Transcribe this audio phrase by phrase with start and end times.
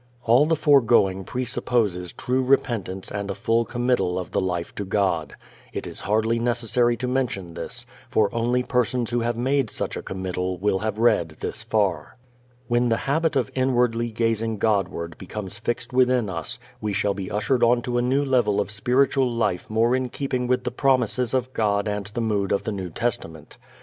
[0.23, 5.35] All the foregoing presupposes true repentance and a full committal of the life to God.
[5.73, 10.01] It is hardly necessary to mention this, for only persons who have made such a
[10.01, 12.17] committal will have read this far.
[12.67, 17.61] When the habit of inwardly gazing Godward becomes fixed within us we shall be ushered
[17.61, 21.87] onto a new level of spiritual life more in keeping with the promises of God
[21.87, 23.59] and the mood of the New Testament.